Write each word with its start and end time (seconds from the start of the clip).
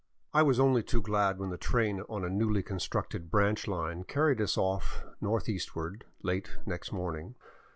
I 0.33 0.41
was 0.41 0.59
only 0.59 0.81
too 0.81 0.99
glad 1.03 1.37
when 1.37 1.51
the 1.51 1.59
train 1.59 2.01
on 2.09 2.25
a 2.25 2.27
newly 2.27 2.63
constructed 2.63 3.29
branch 3.29 3.67
line 3.67 4.03
carried 4.03 4.41
us 4.41 4.57
off 4.57 5.03
northeastward 5.21 6.05
late 6.23 6.57
next 6.65 6.91
morning. 6.91 7.35